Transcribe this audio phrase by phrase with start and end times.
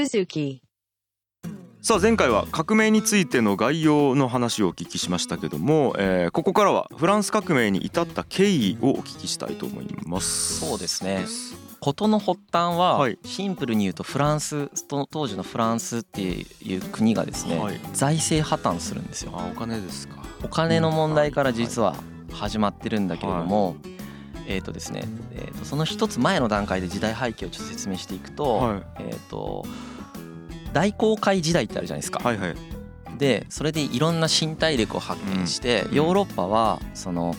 [0.00, 0.60] Suzuki.
[1.82, 10.60] さあ前回は革命についての概要の話をお聞きしましたけども、えーここからはフランス革命に至った経緯をお聞きしたいと思います。
[10.60, 11.24] そうですね。
[11.80, 13.18] 事の発端ははい。
[13.24, 17.80] シンプルに言うとフランスと当時のフランスっていう国がですね、はい。
[17.92, 19.32] 財政破綻するんですよ。
[19.34, 20.22] あお金ですか。
[20.44, 21.94] お金の問題から実は
[22.30, 23.76] 始まってるんだけれども、
[24.46, 29.64] えっ、とですね、えー、とその一つ前の段階で時代背景をちょっと説明していくと,、はいえっ、と
[30.72, 32.20] 大航海時代ってあるじゃないですか。
[32.20, 32.56] はいはい
[33.18, 37.36] でそれでいろんな新大陸を発見して、うんヨーロッパはその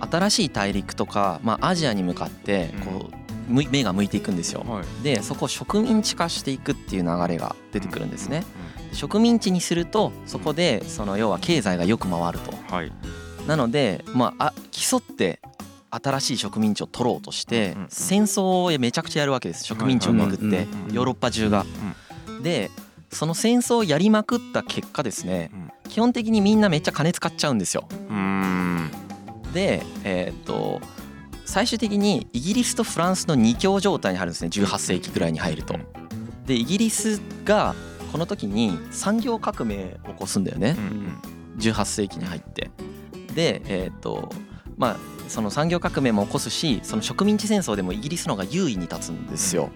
[0.00, 4.64] 新しい大陸とか、まあ、アジアに向かってこうむ目が向いていくんですよ。
[4.66, 8.44] はいでそこを植民地化していくっていう流れが出てくるんですね。
[8.92, 12.52] 植民地にするとそこでその要は経済がよく回ると。
[12.74, 12.92] はい
[13.46, 15.38] なのでまああ競って
[15.90, 19.64] 新しい植民地を取ろうとして戦争をめちゃくちゃやるわけです。
[19.64, 21.64] 植民地をめぐってヨーロッパ中が。
[22.42, 22.70] で
[23.10, 25.70] その戦争をやりまくった結果ですねうん。
[25.90, 27.88] 基本的にみんなめっちゃ金使っちゃうんですよ。
[29.52, 30.80] でえーっと
[31.44, 34.50] 最終的にイギリスとフランスの二強状態に入るんですね。
[34.50, 35.76] 18世紀ぐらいに入ると。
[36.44, 37.74] でイギリスが
[38.12, 40.74] この時に産業革命を起こすんだよね。
[40.76, 41.18] うん
[41.58, 42.70] 18世紀に入って。
[43.34, 44.28] でえーっと
[44.76, 44.96] まあ
[45.28, 49.70] その産業革命も起こすしその植民地戦争でもイギリスの方が優位に立つんですよ。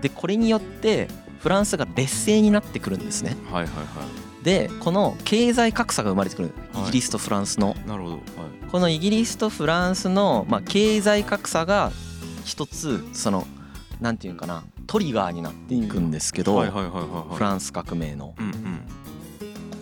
[0.00, 1.08] でこれによって
[1.40, 3.36] フランスが劣勢になってくるんですね。
[3.50, 6.54] はいはいはでこの経済格差が生まれてくる。
[6.72, 6.82] はい。
[6.84, 7.76] イギリスとフランスの。
[7.84, 8.14] いなるほど。
[8.14, 8.22] はい。
[8.70, 11.90] このイギリスとフランスの、まあ、経済格差が
[12.44, 13.46] 一つその
[14.00, 17.34] なんていうかなトリガーになっていくんですけど、はいはいはいはいはい。
[17.34, 18.34] フランス革命の。
[18.38, 18.52] うん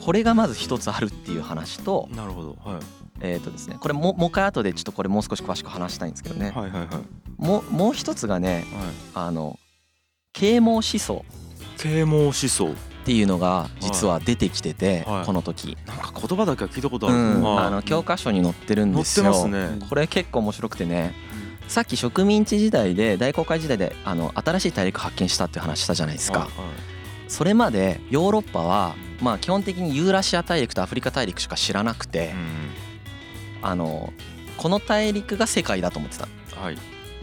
[0.04, 2.56] これがまず一つあるっていう話とうんなるほど。
[2.62, 6.88] はいえっ、とですねこれももう一回後でちょっとこれもう少し詳しく話したいんですけどね、はいはいはい。
[7.36, 8.64] もうもう一つがねはい。
[9.26, 9.58] あの
[10.32, 11.24] 啓蒙思想。
[11.78, 12.74] 啓蒙思想。
[13.04, 15.26] っていうのが実は出てきてて、はい。
[15.26, 19.26] この時、なんか言葉だけは聞いたことあうるん、はいあの教科書に載ってるん載ってですよ。
[19.26, 19.86] ますね。
[19.90, 21.12] これ結構面白くてね
[21.68, 27.30] さっき植民地時代で大航海時代であの新しい大陸発見したっていう話したじゃないですか、はいはい。
[27.30, 32.32] それまでヨーロッパはまあ基本的にユーラシア大陸とアフリカ大陸しか知らなくて、
[33.64, 34.12] あの
[34.56, 36.24] この大陸が世界だと思ってた。
[36.24, 36.78] うんはい。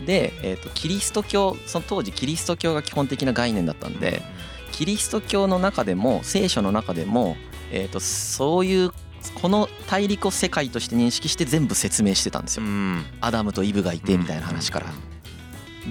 [0.05, 4.23] で、えー、とキリスト教その当時キリスト教が基本的な概念だったんで
[4.71, 7.35] キリスト教の中でも聖書の中でも、
[7.71, 8.91] えー、とそういう
[9.39, 12.63] この大陸を世界として認識して全部説明してたんですよ。
[12.63, 13.05] うん。
[13.21, 14.87] アダムとイブがいてみたいな話から。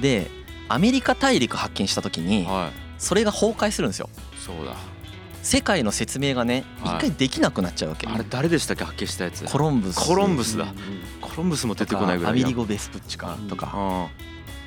[0.01, 0.29] で
[0.69, 2.91] アメリカ大陸発見した時にはい。
[2.99, 4.11] それが崩壊するんですよ。
[4.45, 4.75] そうだ
[5.43, 6.97] 世界の説明がねはい。
[6.97, 8.07] 一回できなくなっちゃうわけ。
[8.07, 9.45] あれ誰でしたっけ発見したやつ？
[9.45, 9.97] コロンブス。
[9.97, 10.67] コロンブスだ。
[11.21, 13.71] コロンブスも出てこないぐらいアミリゴ・ベスプッチかとか。
[13.75, 14.09] あ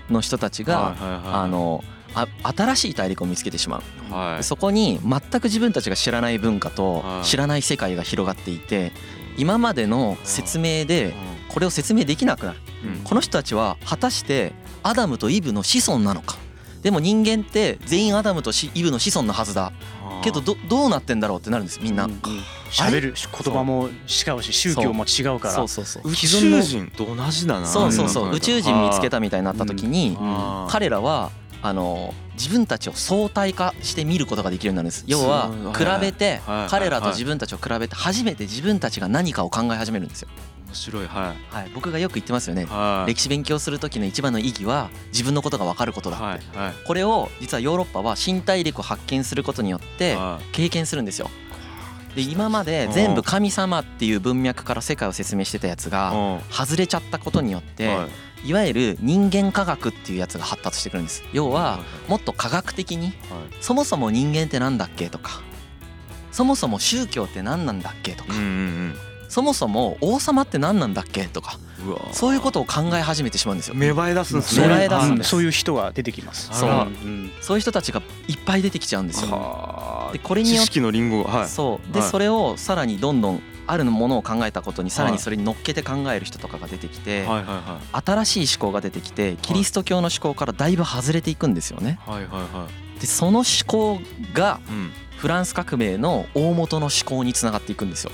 [0.09, 1.83] の人たちあがあの
[2.13, 4.13] あ新しい大陸を見つけてしまう。
[4.13, 4.43] はい。
[4.43, 7.25] そこに全く自分たちが知らない文化とはい。
[7.25, 8.91] 知らない世界が広がっていて
[9.37, 11.13] 今までの説明で
[11.49, 12.59] これを説明できなくなる。
[12.85, 13.03] うん。
[13.03, 16.37] この人たちは果たしてアダムとイブの子孫なのか。
[16.81, 19.71] でも人間って全員アダムとシイブの子孫のはずだ
[20.23, 22.07] けどどどうなってんだろうってなるんですみんな、
[22.69, 25.53] 喋る言葉も違うし宗教も違うから。
[25.53, 26.09] そうそうそう。
[26.09, 26.91] 宇宙人。
[26.95, 28.31] と同じだなそうそうそう。
[28.31, 30.17] 宇宙人見つけたたみたいになった時に
[30.69, 31.31] 彼らは
[31.61, 35.05] あの自分たちを相対化して見ることができるようになるんです。
[35.07, 40.29] 要は比べて彼らと自分たちを比べて初めて自分たちが何かを考え始めるんですよ、
[40.73, 41.07] 面白い。
[41.07, 41.55] はい。
[41.55, 42.65] はい、僕がよく言ってますよね。
[42.65, 43.11] はい。
[43.11, 46.57] 歴史勉強する時の一番の意義は自分のことが分かることだはい。
[46.57, 46.73] はい。
[46.85, 50.45] これを実はヨーロッパは新大陸を発見することによってはい。
[50.51, 51.29] 経験するんですよ。
[52.15, 56.41] で今まで全部神様っていう文脈から世界を説明してたやつがうん。
[56.51, 58.07] 外れちゃったことによっては
[58.43, 58.49] い。
[58.49, 61.23] いわゆる人間科学っていうやつが発達してくるんです。
[61.31, 63.13] 要はもっと科学的にはい。
[63.61, 65.41] そもそも人間ってなんだっけとか
[66.31, 68.33] そもそも宗教って何なんだっけとか
[69.33, 71.57] そもそも王様って何なんだっけとか
[72.11, 73.73] そういうことを考え始めてしまうんですよ。
[73.73, 75.29] 芽生え出すんです芽ね生え出すんです。
[75.31, 76.51] そういう人が出てきます。
[76.53, 76.87] そう。
[77.41, 79.31] そういう人たちがいっぱい出てきちゃうんですよ。
[79.31, 80.13] はあ。
[80.13, 81.31] でこれによって知識のリンゴが。
[81.31, 81.49] はい。
[81.49, 81.93] そう。
[81.93, 82.09] で、はい。
[82.09, 87.25] それをさらにどんどんあるものを考えたことにさらにそれに乗っけて考える人とかが出てきて、
[87.91, 91.99] 新しい思考が出てきてキリスト教の思考からだいぶ外れていくんですよね。
[92.05, 92.99] いはいはいはい。
[92.99, 93.99] でその思考
[94.35, 94.91] がうん
[95.23, 98.11] フランス革命の大元の思考につながっていくんですよ。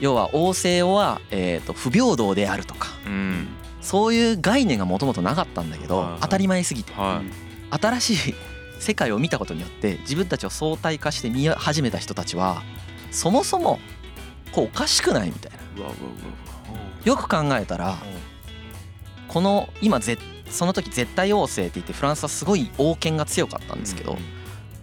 [0.00, 2.88] 要は王政は、えー、と不平等であるとか。
[3.06, 3.48] うん。
[3.80, 6.92] そういう概念がもともとなかったんだけど、当たり前すぎて。
[6.92, 7.80] はい。
[7.80, 8.34] 新しい
[8.78, 12.62] 世界を見たことによって自分たちを相対化して見始めた人たちは
[13.10, 13.80] そもそも
[14.52, 15.58] こうおかしくないみたいな。
[17.06, 17.96] よく考えたら
[19.26, 20.18] この今ぜ
[20.50, 24.18] その時絶対王政って言ってフランスはすごい王権が強かったんですけど、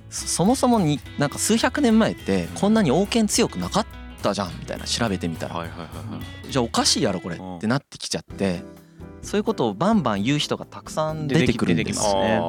[0.10, 3.86] そそもそもになんか数百年前ってこんなに王権強くなかっ
[4.22, 5.68] たじゃんみたいな調べてみたら。
[6.50, 8.64] じゃあおかしいやろこれうんってなってきちゃって。
[9.26, 12.14] そういうことをバンバン言う人がたくさん出てくるんです。
[12.14, 12.40] ね。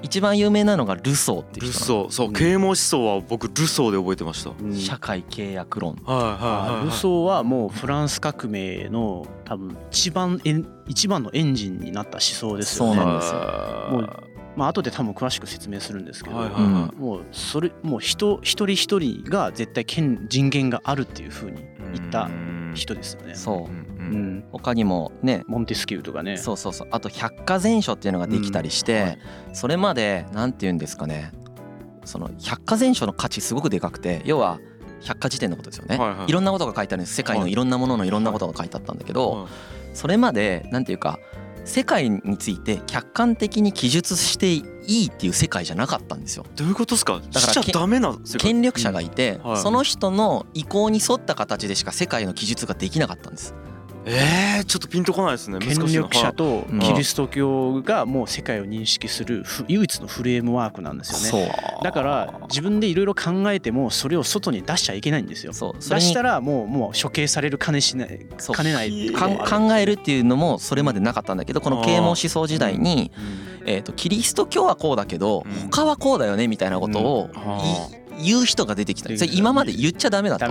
[0.00, 2.10] 一番有名なのがルソーっていうルソー。
[2.10, 2.32] そううん。
[2.32, 4.52] 啓蒙思想は僕ルソーで覚えてました。
[4.74, 12.96] 社会契約論はいはいはいルソーはもうフランス革命の多分一番エン一番のエンジンになった思想ですよね。
[12.96, 14.29] そうなんですよ
[14.60, 16.96] まあ後で多分詳しく説明するんですけど、はいはいうんはい。
[16.96, 21.64] もうそれもう人一人一人が絶対権人権があるっていうふうに
[21.94, 22.72] 言ったうん。
[22.74, 23.34] 人ですよね。
[23.34, 23.72] そう。
[23.72, 25.44] うんうん、他にもね。
[25.46, 26.36] モンテスキューとかね。
[26.36, 26.88] そうそうそう。
[26.90, 29.18] あと百科全書っていうのができたりして、
[29.52, 31.32] それまでなんて言うんですかね。
[32.04, 34.58] その百科全書の価値すごくでかくて要は
[35.00, 36.28] 百科事典のことですよね、はいはい。
[36.28, 37.14] いろんなことが書いてあるんです。
[37.14, 37.54] 世界のい。
[37.54, 39.48] ろんなもののいろんなことが書いてあったんだけど、
[39.94, 41.18] それまでなんていうか
[41.64, 46.44] 世界について客観的に記述していいっていう世界じゃなかったんですよ。
[46.56, 47.20] どういうことですか？
[47.32, 53.54] らしちゃダメな世界権力者がいて、はいその人の意向に沿った形でしか世界の記述ができなかったんです。
[54.06, 56.80] えー、ちょっとピンとこないですね権力者とうん。
[56.80, 61.48] キリスト教がもう世界を認識するふ唯一のフレームワークなんですよね。
[61.48, 61.84] そう。
[61.84, 65.52] だから自分でいろいろ考えてもそれを外に出しちゃいけないんですよ。
[65.52, 65.82] そう。
[65.82, 68.56] それに出したらもうもう処刑される金しないそう。
[68.56, 73.12] 兼ねない考えるっていうのもそれまでなかったんだけどこの啓蒙思想時代に、
[73.66, 75.70] えー、とキリスト教はこうだけどうん。
[75.70, 77.96] 他はこうだよねみたいなことをうん。
[77.96, 79.10] い言う人が出てきた。
[79.24, 80.48] 今まで言っちゃダメだった。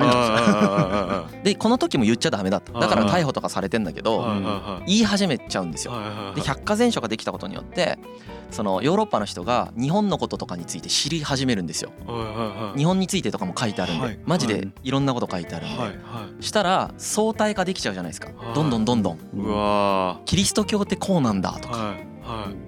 [1.43, 2.73] でこの時も言っちゃダメだった。
[2.77, 4.25] だから逮捕とかされてんだけいど
[4.85, 5.93] 言い始めちゃうんですよ。
[6.35, 7.99] で百科全書ができたことによって
[8.51, 11.91] そのヨーロッパの人が日本のこととかについて知り始めるんですよ。
[12.75, 14.17] 日本についてとかも書いてあるんはい。
[14.17, 14.71] でマジではい。
[14.83, 18.29] いろんなこと書いてあるんで、したら相対化できちゃうじゃないですか。
[18.35, 18.55] はい。
[18.55, 20.21] どんどんどんどん。
[20.25, 21.95] キリスト教ってこうなんだとか。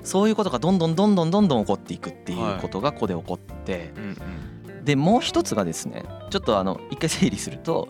[0.04, 3.94] そういうことがどんどんどんどんどんどん起こっていくっていうことがここで起こって。
[3.96, 4.18] うん
[4.84, 7.88] でもう一つがですねちょっとあの一回整理すると,、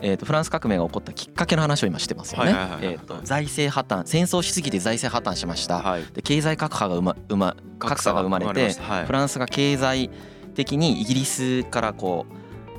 [0.00, 2.54] えー、とフランス革命が起こったきっかけの話を今してますよね。
[2.80, 5.80] えーと財政破綻戦争しすぎて財政破綻しました。
[5.80, 6.04] はい。
[6.14, 8.72] で経済格差が生ま生ま格差が生まれて
[9.06, 10.10] フランスが経済
[10.54, 12.26] 的にイギリスからこ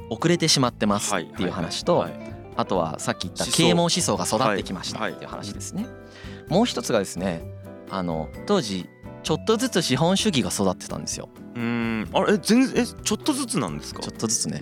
[0.09, 2.05] う遅れてしまってますっていう話と
[2.57, 5.11] あとはさっき言った啓蒙思想が育ってきましたはい。
[5.13, 5.85] っていう話ですね。
[6.47, 7.43] もう一つがですね
[7.89, 8.89] あの当時
[9.23, 11.29] ちょっとずつ資本主義が育ってたんですよ。
[11.55, 11.70] うーん
[12.13, 14.01] あれえ全然えちょっとずつなんですか？
[14.01, 14.61] ちょっとずつね。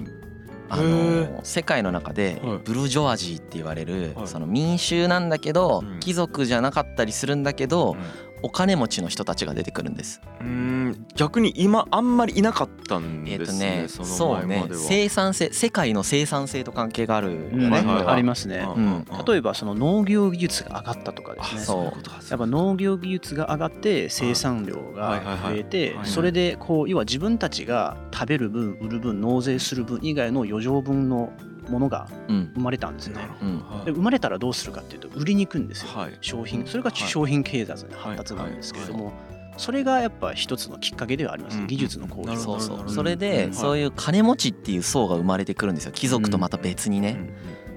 [0.71, 2.57] あへの世界の中ではい。
[2.63, 4.27] ブルジョワジーって言われるはい。
[4.27, 5.99] その民衆なんだけどうん。
[5.99, 7.99] 貴族じゃなかったりするんだけどうん
[8.41, 10.21] お金持ちの人たちが出てくるんです。
[10.39, 14.81] うーん逆に今あんまりいなかったんえっ、とですね、ねそそうねの前までは。
[14.81, 17.73] 生産性世界の生産性と関係があるようん。
[17.73, 18.67] ありますね。
[18.75, 21.61] うん例えばその農業技術が上がったとかですね。
[21.61, 21.83] そう。
[22.29, 26.07] やっぱ農業技術が上がって生産量が増えてはい。
[26.07, 31.33] それでこう要は自分たちが食べる分売る分納税する分以外の余剰分の
[31.69, 32.51] ものがうん。
[32.55, 33.15] 生まれたんですね。
[33.41, 33.59] うん。
[33.85, 35.89] で生まれたらどうするかっていうと売りに行くんですよ。
[35.93, 36.17] はい。
[36.21, 36.99] 商品それがはい。
[37.09, 39.11] 商品経済の発達なんですけれども
[39.57, 41.57] それがやっぱ一つのきっかけではあります。
[41.57, 41.67] うん。
[41.67, 42.89] 技術の向上そうそう。
[42.89, 43.53] それでうん。
[43.53, 45.91] そういう金持ちっていう層が生まれてくるんですよ。
[45.91, 47.17] 貴族とまた別にね。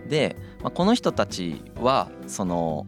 [0.09, 2.87] で、まあ、この人たちはその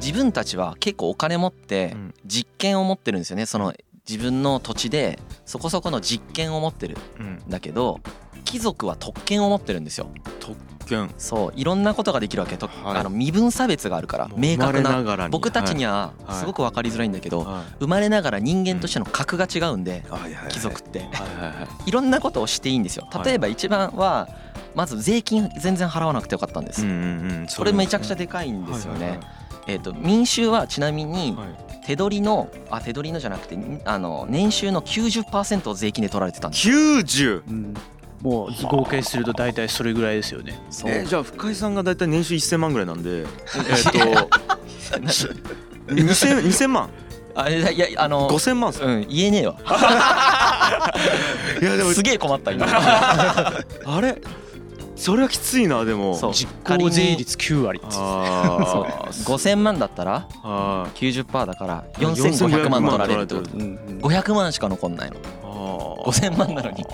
[0.00, 2.14] 自分たちは結構お金持ってうん。
[2.24, 3.46] 実権を持ってるんですよね。
[3.46, 3.72] その
[4.08, 7.98] 自分の土地でそこそこの実権を持ってるうんうんんだけど
[8.46, 10.08] 貴族は特権を持ってるんですよ。
[10.40, 11.12] 特権。
[11.18, 12.56] そういろんなことができるわけ。
[12.56, 12.96] と、はい。
[12.98, 15.30] あの身分差別があるからもう生まれ明確ながらに。
[15.30, 16.38] 僕たちにははい。
[16.38, 20.48] すごく分かりづらいんだけど、はい生まれながら人間としての格が違うんで、はいはいはい。
[20.50, 21.00] 貴族って。
[21.00, 21.16] はいはい
[21.48, 21.88] はい。
[21.88, 23.06] いろんなことをしていいんですよ。
[23.10, 23.24] はい。
[23.24, 24.28] 例えば一番は
[24.76, 27.02] まず税金全然払わなくてよかったんです、うんうんう
[27.44, 27.46] ん。
[27.46, 29.20] これめちゃくちゃででかいんですよね、はい
[29.68, 31.48] えっ、と民衆はちなみにはい。
[31.48, 37.74] はい手取りのあ手取りのじゃなくてあの年収の90%を税金で取られてたんです90うん
[38.22, 40.58] もう合計すると大体それぐらいですよね。
[40.86, 43.28] えーじゃあ深井さんがだいたい年収1000万ぐらいなんでえっと
[45.88, 46.90] 2000 2000万？
[47.34, 48.82] あいやいやあの5000万っす。
[48.82, 49.56] うん言えねえわ。
[51.60, 52.66] いやでもすげえ困った今。
[52.70, 54.20] あれ？
[54.96, 56.18] それはきついなでも。
[56.32, 57.78] 実効税率9割。
[57.84, 58.02] ってそう。
[58.02, 63.50] ああ5000万だったらは90%だから4500万取られるってこと。
[63.50, 65.16] 4500うんうん500万しか残んないの
[66.06, 66.84] 5000万なのに。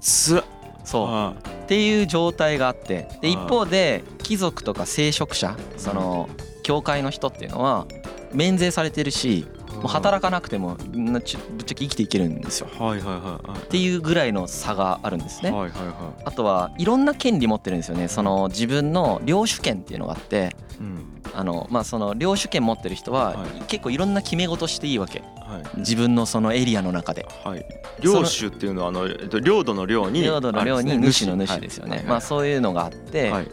[0.00, 0.42] つ
[0.84, 1.06] そう。
[1.06, 3.08] はっていう状態があって。
[3.20, 6.28] ではい一方で貴族とか聖職者その
[6.62, 7.86] 教会の人っていうのは
[8.32, 12.68] 免税されてるしもう働かなくてもぶっちゃけ生きていけるんですよ。
[12.78, 13.58] はいはいはいはい。
[13.58, 15.50] っていうぐらいの差があるんですね。
[15.50, 18.08] はいはいはあとはいろんな権利持ってるんですよね。
[18.08, 23.62] その自分の領主権っていうのがあっていうんあのまあその領主権持ってる人ははい。
[23.68, 25.20] 結構いろんな決め事していいわけ。
[25.20, 25.78] はい。
[25.80, 27.26] 自分のそのエリアの中で。
[27.44, 27.64] はい。
[28.00, 31.98] 領主っていうのはあのえっと領土の領に領土の領に主の主ですよね。
[31.98, 32.06] はい。
[32.06, 33.48] まあそういうのがあってはい。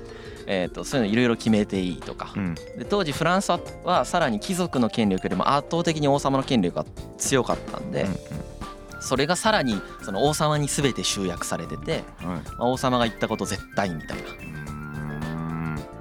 [0.45, 2.31] えーとそういうのいろいろ決めていいとか。
[2.35, 2.55] うん。
[2.55, 3.51] で当時フランス
[3.83, 6.85] はさらに貴族の権力よりも圧倒的に王様の権力が
[7.17, 8.07] 強かったんで
[8.99, 12.41] それがさらにその王様に全て集約されてて、うんはい。
[12.41, 14.23] まあ王様が言ったこと絶対みたいな、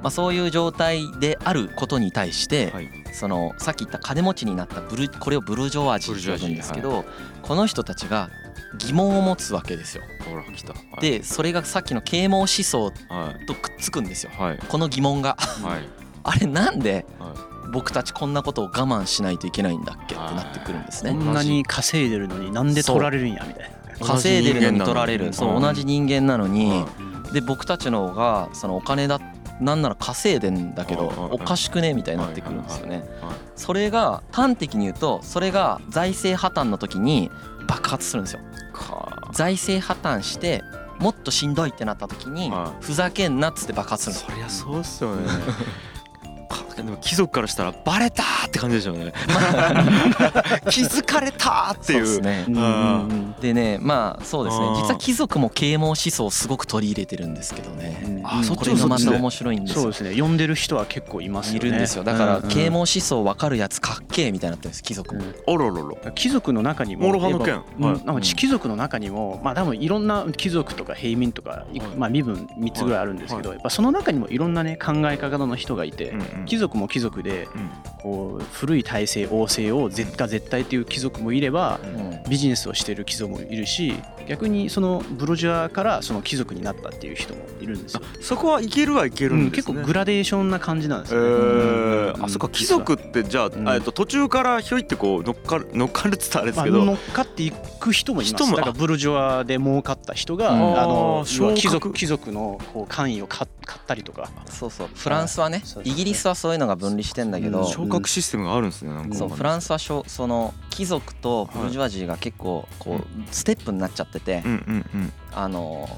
[0.02, 2.90] まあ、そういう状態であることに対して、はい。
[3.12, 7.04] そのさっき言った金持ちになったブルこれをブルジョワジーって呼ぶんですけど、
[7.42, 8.30] この人たちが
[8.78, 10.02] 疑問を持つわけですよ。
[10.28, 10.73] ほら来た。
[10.73, 11.00] はい。
[11.00, 13.47] でそれがさっきの啓蒙思想はい。
[13.47, 14.32] とくっつくんですよ。
[14.37, 14.59] はい。
[14.59, 15.37] この疑問が。
[15.38, 15.88] はい。
[16.25, 17.35] あれなんでは
[17.73, 21.12] 僕たちこんなことを我慢しないといけないんだっけってなってくるんですね。
[21.12, 24.06] こんなに稼いでるのになんで取られるんやみたいな。
[24.06, 25.32] 稼いでるのに取られる。
[25.32, 26.71] そう同じ人間なのに。
[26.71, 26.87] は
[27.32, 29.21] で僕たちの方がそのお金だ
[29.62, 33.04] なんなら稼いでんだけどおかしくねみたいになってくるんですよね。
[33.21, 37.31] はいそれが端的に言うとそれが財政破綻の時に
[37.69, 38.40] 爆発するんですよ。
[38.73, 40.64] か財政破綻して
[40.99, 44.66] もっとしんどいってなった時にはふざけんなっつって爆発するんですよ。
[44.66, 45.35] そりゃそうっすよねか
[46.76, 49.12] でも貴族からしたらバレたーって感じでしょうね。
[50.71, 52.07] 気づかれたーっていう。
[52.07, 52.47] そうですね。
[52.49, 54.67] うんうんでねまあそうですね。
[54.76, 58.02] 実は貴族も啓蒙思想をすごく取り入れてるんですけどね。
[58.05, 58.23] うん。
[58.25, 59.11] あそっちもそっちで。
[59.11, 59.83] また面白いんですよ。
[59.83, 59.97] そうで。
[59.99, 60.12] すね。
[60.12, 61.69] 読んでる人は結構いますよね。
[61.69, 62.05] いるんですよ。
[62.05, 62.49] だからうんうん。
[62.49, 65.23] 啓蒙思想分かるやつかっけえみたいになってるんです貴族も。
[65.47, 67.55] おろろろ貴族の中にも諸刃の剣。
[67.57, 67.64] はい。
[67.81, 68.07] うん。
[68.07, 76.14] なんか貴族の中にもまあ多分いろんな貴族とか平民とかいはいまあ身分3つぐらいあるんですけどやっぱその中にもいろんなね考え方の人がいて
[76.47, 77.71] 貴族も貴族でうん。
[78.02, 82.23] こう古い体制王政を絶対絶対っていう貴族もいればうん。
[82.28, 83.95] ビジネスをしてる貴族もいるし
[84.28, 88.02] 逆にそのブロジャーからその貴族になったっていう人もいるんですよ。
[88.21, 89.75] そこはいけるはいけるうんんですね。
[89.75, 91.23] 結構グラデーションな感じなんですえよ。
[91.23, 91.28] ね。
[91.28, 92.25] ーうん。
[92.25, 93.69] あそっか貴族ってじゃあ、うん。
[93.69, 98.35] えっと途中からひょいってこう乗っかる乗っかるっつったらあれですけど、まあ乗っかっていく人もいます。
[98.35, 100.81] 人もだからブルジョワで儲かった人が、うん。
[100.81, 104.31] あの貴族貴族のこう官位を買買ったりとか。
[104.49, 104.88] そうそう。
[104.95, 107.61] フランスはねイギリスはそういうのが分離してんだけど。
[107.61, 109.16] うん昇格システムがあるんですねなんか。
[109.16, 114.42] そうフランスはしょその貴族とブルジョワジーが結構こうステップになっちゃってて
[115.32, 115.88] あの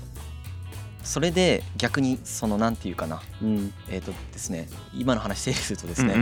[1.02, 3.20] それで逆にそのなんていうかな。
[3.42, 3.72] うん。
[3.90, 6.16] えっとですね今の話整理するとですね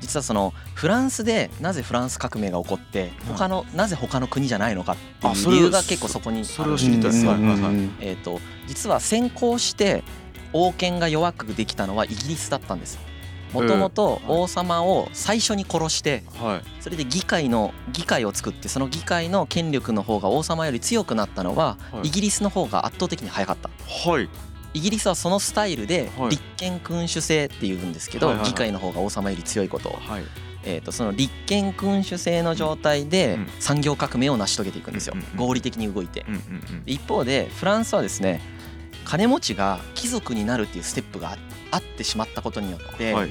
[0.00, 7.10] 実はそのフランスでなぜフランス革命が起こって他のなぜ他の国じゃないのかっていう理由が結構そこにそれを知りたい。
[7.10, 7.32] あるんですよ。
[8.00, 10.04] えー、と実は先行して
[10.52, 12.98] 王権が弱くできたのはイギリスだったんです
[13.52, 16.82] もともと王様を最初に殺してはい。
[16.82, 22.08] それで議会の議会を作ってその議会の権力の方が王様より強くなったのははい。
[22.08, 23.70] イギリスの方が圧倒的に早かった。
[24.10, 24.28] はい。
[24.74, 26.30] イギリスはそのスタイルではい。
[26.30, 29.90] 立憲君主制っていうんですけど議会の方が王様より強いこと。
[29.90, 30.24] をはい。
[30.64, 33.46] えー、とその立憲君主制の状態でうん。
[33.60, 35.14] 産業革命を成し遂げていくんですよ。
[35.36, 36.26] 合理的に動いて。
[36.86, 38.40] 一方でフランスはですね
[39.08, 41.38] 金持ちが貴族になるっていうステップがあ
[41.70, 43.30] あってしまったことによって、はい。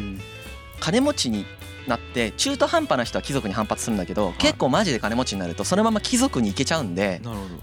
[0.80, 1.46] 金持ちに
[1.88, 7.22] なって中途半端な人は貴族に反発するんだけど、結構マジで金持ちになるとそのまま貴族に行けちゃうんで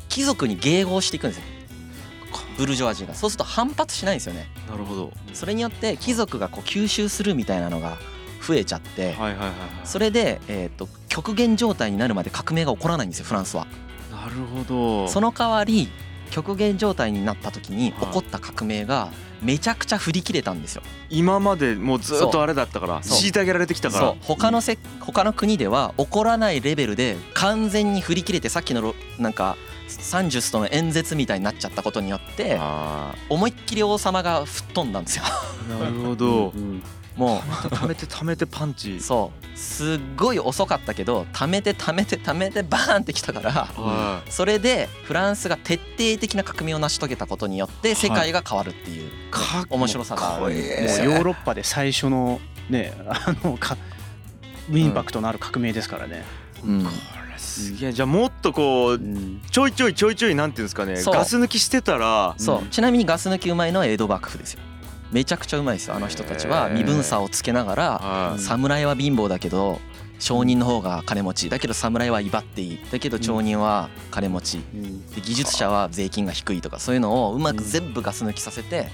[0.08, 1.44] 貴族に迎合していくんですよ。
[2.56, 3.14] ブルジョワジーが。
[3.14, 4.48] そうすると反発しないんですよね。
[4.68, 5.12] どなるほど。
[5.32, 7.98] それによって貴族がこう吸収するみたいなのが
[8.46, 9.54] 増えちゃって、はいはいはいはい。
[9.84, 13.66] それで、えー、と極限状態になるまで革命が起こらないんですよフランスは。
[14.10, 15.08] なるほど。
[15.08, 15.88] その代わり
[16.30, 18.06] 極限状態になった時にはい。
[18.06, 19.10] 起こった革命が
[19.42, 20.82] めちゃくちゃ振り切れたんですよ。
[21.10, 24.14] 今までもうずっとあれだったから虐げられてきたから。
[24.22, 29.56] 他のせ他の国では起こらないレベルで完全に振り切れてさっきのロなんか
[29.88, 35.24] サンジュスとの演説みたいになっちゃったことによってあ思いっきり王様が吹っ飛んだんですよ。
[35.68, 36.48] ーなるほど。
[36.50, 36.82] うん
[37.16, 38.96] も溜めて溜めてパンチ。
[38.96, 39.58] うそう。
[39.58, 50.54] すっごい遅かったけど溜めて溜めて溜めてバーンってきたからはそれでフランスが徹底的な革命を成し遂げたことによって世界が変わるっていういか面白さがある。
[50.56, 53.76] ヨーロッパで最初のね あのか
[54.72, 56.24] インパクトのある革命ですからね。
[56.64, 56.84] うん。
[56.84, 56.90] こ
[57.30, 57.92] れすげえ。
[57.92, 59.40] じゃあもっとこううん。
[59.50, 64.60] ちょいちょいちょいちょいなんていうんですかねガス抜きしてたらそう、うんちなみにガス抜きうまいのは江戸幕府ですよ
[65.12, 66.68] めちゃくちゃうまいですよあの人たちは。
[66.70, 69.80] 身分差をつけながらはい侍は貧乏だけど
[70.18, 71.50] 商人の方が金持ち。
[71.50, 72.78] だけど侍は威張っていい。
[72.90, 74.58] だけど町人は金持ち。
[74.58, 75.06] うん。
[75.10, 78.88] で技術者は税金が低いとかそういうのをうまく全部ガス抜きさせて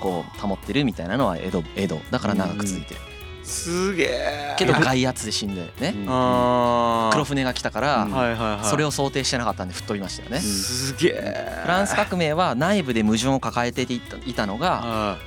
[0.00, 1.98] こう保ってるみたいなのは江戸江戸。
[2.10, 3.00] だから長く続いてる。
[3.42, 4.54] すげえ。
[4.58, 5.94] けど外圧で死んでね。
[6.06, 7.12] あー。
[7.12, 10.40] 黒船が来たからそれを想定してなかったんで吹っ飛びましたよね。
[10.40, 11.60] すげえ。
[11.62, 14.00] フランス革命は内部で矛盾を抱えてい
[14.34, 15.18] たのがは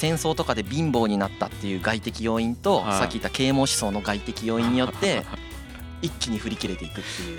[0.00, 2.98] 戦争とかで貧乏になったっていう外的要因と、はい。
[3.00, 5.24] さっき言った啓蒙思想の外的要因によって
[6.00, 7.38] 一気に振り切れていくっていう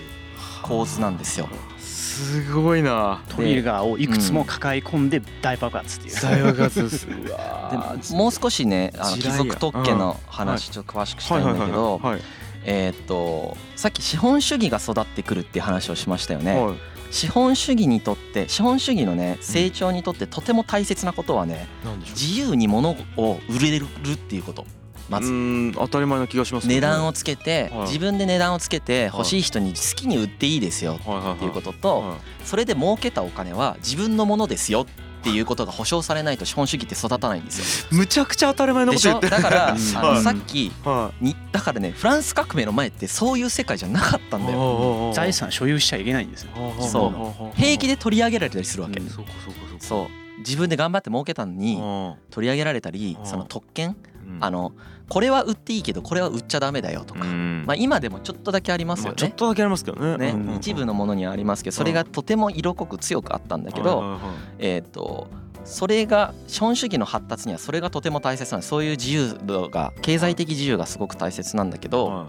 [0.62, 1.50] 構図なんですよ。
[1.80, 3.24] すごいな。
[3.30, 6.22] トリガーをいくつも抱え込んで大爆発っていう。
[6.22, 7.08] 大爆発です。
[7.10, 12.22] でもう少しねあの貴族特権の話ちょっと詳しくしたいんだけどはい。
[12.64, 16.56] えーっとさっき資本主義が育ってくるっていう話をしましたよね。
[16.56, 21.68] はい資本主義にとって資本主義のね成長にとってとても大切なことはね
[22.10, 24.66] 自由に物を売れるっていうこと。
[25.10, 25.74] まず。
[25.76, 27.88] 当たり前な気がします値段をつけてはい。
[27.88, 34.88] 自分で値段をつけて欲しい人に好きに売っていいですよっていうこととはいそれで儲けたお金は自分のものですよ
[35.22, 37.88] っていうことが保証されないと資本主義って育たないんですよ。
[37.92, 39.30] むちゃくちゃ当たり前のこと言ってる。
[39.30, 40.22] だから あうんのはい。
[40.24, 45.10] さっきはにだからねフランス革命の前ってそういう世界じゃなかったんだよ。
[45.12, 46.50] い財産所有しちゃいけないんですよ。
[46.82, 47.56] そう。
[47.56, 49.00] 平気で取り上げられたりするわけ。
[49.00, 49.10] うん。
[49.10, 49.86] そうかそうかそうか。
[49.86, 50.08] そう。
[50.40, 53.26] 自分で頑張って儲けたのにあ取り上げられたりうん。
[53.28, 54.44] その特権ーうん。
[54.44, 54.74] あの
[55.10, 57.22] これは売っていいけどこれは売っちゃダメだよとか。
[57.22, 57.64] うん。
[57.66, 59.10] まあ今でもちょっとだけありますよね。
[59.10, 60.34] まあちょっとだけありますけどね。
[60.34, 64.20] ね一部のものにはありますけどそれがとても色濃く強くあったんだけど
[64.60, 65.28] えっと
[65.64, 68.70] それが資本主義の発達にはそれがとても大切なんです。
[68.70, 72.28] そういう自由度が経済的自由がすごく大切なんだけど、は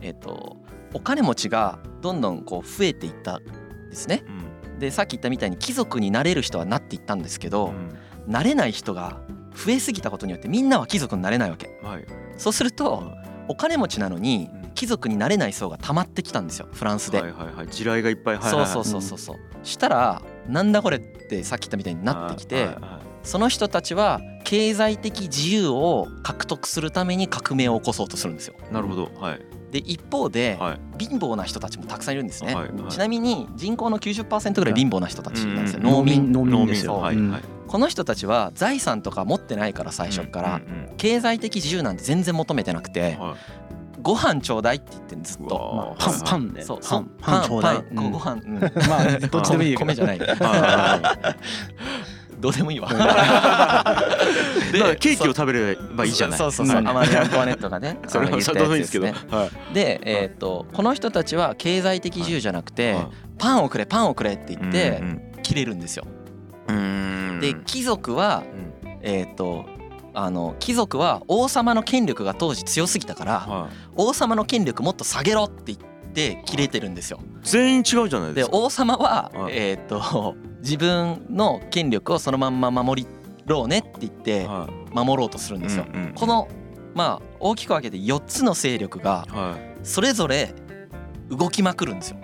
[0.00, 0.56] えっと
[0.92, 3.44] お金持ちがどんどんこう増えていったん
[3.90, 4.24] ですね。
[4.78, 7.96] でさっき言ったみたいに貴族になれる人はなっていったんですけど、うん。
[8.26, 9.20] なれない人が
[9.54, 11.70] 増えすぎたことによってみんなは貴族になれないわけ。
[11.82, 12.04] はい。
[12.36, 13.12] そうすると
[13.48, 14.64] お金持ちなのにうん。
[14.74, 17.68] 貴族になれない層が溜まってきたんですよフランスで、はいはいはい。
[17.68, 18.66] 地雷がいっぱいはいはいはい。
[18.66, 19.36] そうそうそうそうそう。
[19.62, 22.76] したらなんだこれってさっき言ったみたいになってきて、はい
[23.24, 28.54] その人たちは経済的自由を獲得するために革命を起こそうとするんですよ。
[28.70, 29.10] なるほど。
[29.18, 29.40] はい。
[29.70, 30.80] で一方ではい。
[30.98, 32.54] 貧乏な人たちもたくさんいるんですね。
[32.54, 35.80] はいはいちなみに人口の90%ぐらい貧乏な人たちなんですよ。
[35.82, 35.90] うん。
[35.90, 36.32] 農民。
[36.32, 36.96] 農民ですよ。
[36.96, 37.42] うんはいはい
[37.74, 43.18] この人たちは財産とか持ってないから最初からうんうん経済的自由なんて全然求めてなくて
[44.00, 45.96] ご飯ちょうだいって言ってんずっと。
[45.98, 46.62] パンパンね。
[46.62, 46.80] そう。
[46.80, 47.82] パンパンちょうだい。
[47.82, 48.60] パンご飯、うん。
[48.60, 49.86] まあどっちでもいいけど。
[49.86, 50.18] 米じゃない。
[50.20, 51.36] はいはい
[52.38, 52.88] どうでもいいわ。
[52.92, 53.14] だか
[54.72, 56.38] らケーキを食べればいいじゃない。
[56.38, 56.78] そうそうそう。
[56.78, 56.88] うん。
[56.88, 57.98] アマリアンコアネットがね。
[58.06, 59.06] それはどうでもいいんですけど。
[59.06, 59.74] はい。
[59.74, 62.98] で、えー、とこの人たちは経済的自由じゃなくて、
[63.38, 65.02] パンをくれパンをくれって言って
[65.42, 66.04] 切れるんですよ。
[66.68, 67.38] うん。
[67.40, 68.42] で貴族は、
[69.00, 69.66] えー、と
[70.14, 75.78] あの貴族は王様の権力が当時強すぎたからは王様の権力もっと下げろって言っ
[76.12, 77.18] て切れてるんですよ。
[77.20, 78.48] い全員違うじゃないでか。
[78.48, 79.54] です王様は、はい。
[79.54, 83.08] えー、と自分の権力をそのまんま守り
[83.46, 85.84] ろうねって言っては守ろうとするんですよ。
[85.92, 86.48] うんうんこの
[86.94, 89.30] まあ大きく分けて4つの勢力がい。
[89.32, 90.54] はそれぞれ
[91.28, 92.18] 動きまくるんですよ。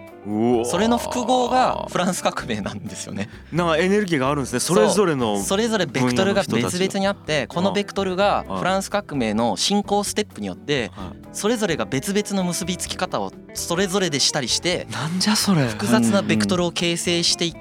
[0.65, 3.31] それの複合がフランス革命なんですよね。
[3.53, 4.61] なんかエネルギーがあるんですね。
[4.61, 8.59] それぞれのそれぞれベクトルが別々にあってこのベクトルがはい。
[8.59, 15.67] フランス革命の進行ステップによってはそれぞれが別々の結びつき方をそれぞれでしたりしていなんじゃそれ。
[15.69, 17.55] 複雑なベクトルを形成していっ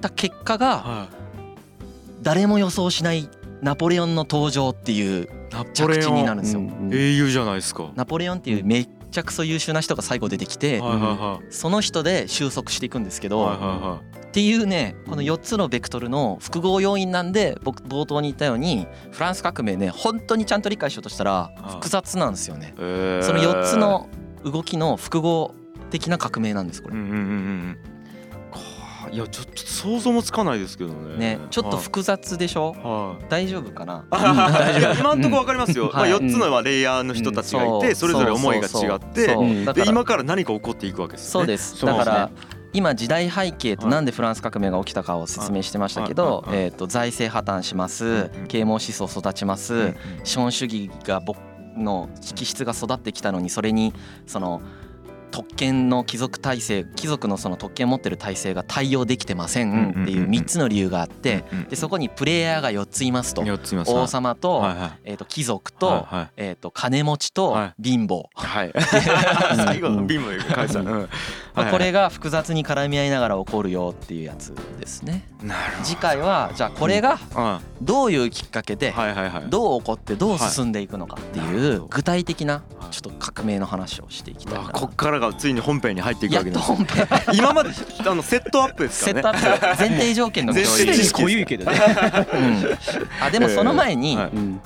[0.00, 1.08] た結果が
[2.22, 3.28] 誰も予想しない
[3.62, 5.28] ナポレオンの登場っていう
[5.74, 6.60] 着地になるんですよ。
[6.60, 7.90] うん英雄じゃないですか。
[7.94, 10.80] ナポレオンっていうめっちゃくそ優秀な人が最後出てきて
[11.50, 22.72] その人で収束していくんですけどはっていうねこの4つのベクトルの複合要因なんで僕冒頭に言ったようにフランス革命ね本当にちゃんと理解しようとしたらあ複雑なんですよね。
[22.76, 24.08] その4つの
[24.44, 25.54] 動きの複合
[25.90, 26.94] 的な革命なんですこれ。
[29.12, 31.16] いやちょっと想像もつかないですけどね。
[31.16, 32.72] ねちょっと複雑でしょ？
[32.72, 33.24] はい。
[33.28, 34.04] 大丈夫かな？
[34.98, 36.10] 今のところわかりますよ、まあ、はい。
[36.10, 39.26] 4つのまあレイヤーの人たちがいて、それぞれ思いが違って
[39.74, 41.44] で今から何か起こっていくわけですよね。
[41.44, 41.84] そうです。
[41.84, 42.30] だから
[42.72, 43.90] 今時代背景とはい。
[43.90, 48.04] なんでフランス革命が起きたかを説明してましたけどえーと財政破綻します。
[48.04, 51.38] うん啓蒙思想育ちます、資本主義が僕
[51.76, 53.92] の気質が育ってきたのにそれに
[54.26, 54.60] その
[55.30, 63.42] 特権の貴族体制貴族のその特権を持ってる体制が対応できてませんっていう3つの理由があってでそこにプレイヤーが4ついますと。
[63.42, 64.62] 王様と,、
[65.04, 67.90] えー、と貴族と,、えー、と金持ちとはい。
[67.90, 68.72] 貧乏、はい。
[69.56, 75.26] 最後のビームで返した、これが複雑に絡み合いながら起こるよっていうやつですね。
[75.82, 77.18] 次回はじゃあこれが
[77.80, 78.94] どういうきっかけで
[79.48, 84.68] どう起こってどう進んでいくのかってはいう具体的なはいちょっと革命の話をしていきたいな。
[84.68, 86.66] あこっからがついに本編に入っていくわけです。
[86.66, 87.06] と本編。
[87.34, 87.70] 今まで
[88.06, 89.38] あのセットアップですからね。
[89.38, 91.78] セットアップ前提条件の共有すでに濃ゆいけどね。
[92.34, 93.24] うん。
[93.24, 94.30] あでもその前にはい。
[94.30, 94.60] うん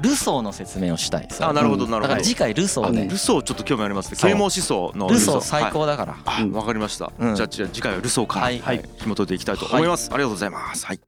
[0.00, 1.28] ルソーの説明をしたい。
[1.28, 2.08] ですあなるほどなるほど。
[2.08, 4.18] だから次回ルソーであルソーちょっと興味ありますね。
[4.20, 5.40] 啓蒙思想のルソー。
[5.40, 6.16] 最はい高だから。
[6.24, 7.12] あわかりました。
[7.18, 7.34] うん。
[7.36, 8.58] じゃあじゃあ次回はルソーからはい。
[8.58, 8.82] はい。
[8.98, 10.10] 紐解いていきたいと思います。
[10.12, 10.84] ありがとうございます。
[10.84, 11.00] はい。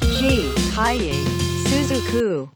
[0.00, 0.54] G.
[0.74, 1.12] Kaye
[1.66, 2.48] Suzuku